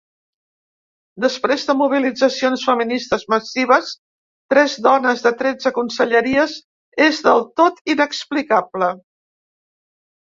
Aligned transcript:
Després 1.25 1.65
de 1.67 1.73
mobilitzacions 1.81 2.63
feministes 2.69 3.25
massives, 3.35 3.91
tres 4.55 4.79
dones 4.87 5.21
de 5.27 5.35
tretze 5.43 5.73
conselleries 5.79 6.57
és 7.09 7.21
del 7.29 7.47
tot 7.63 7.95
inexplicable. 7.97 8.91